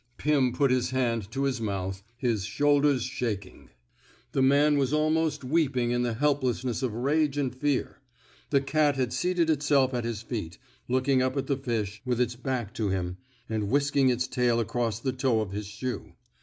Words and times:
Pim 0.17 0.51
put 0.51 0.71
his 0.71 0.89
hand 0.89 1.29
to 1.29 1.43
his 1.43 1.61
mouth, 1.61 2.01
his 2.17 2.43
shoul 2.43 2.81
ders 2.81 3.03
shaking. 3.03 3.69
The 4.31 4.41
man 4.41 4.79
was 4.79 4.93
almost 4.93 5.43
weeping 5.43 5.91
in 5.91 6.01
the 6.01 6.15
help 6.15 6.41
lessness 6.41 6.81
of 6.81 6.95
rage 6.95 7.37
and 7.37 7.53
fear. 7.53 7.99
The 8.49 8.61
cat 8.61 8.95
had 8.95 9.13
seated 9.13 9.47
itself 9.47 9.93
at 9.93 10.03
his 10.03 10.23
feet, 10.23 10.57
looking 10.87 11.21
up 11.21 11.37
at 11.37 11.45
the 11.45 11.55
fish, 11.55 12.01
with 12.03 12.19
its 12.19 12.35
back 12.35 12.73
to 12.73 12.89
him, 12.89 13.17
and 13.47 13.69
whisking 13.69 14.09
its 14.09 14.27
tail 14.27 14.59
across 14.59 14.99
the 14.99 15.13
toe 15.13 15.39
of 15.39 15.51
his 15.51 15.67
shoe. 15.67 16.13